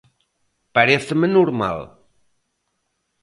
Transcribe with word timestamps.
Paréceme 0.75 1.25
normal. 1.37 1.79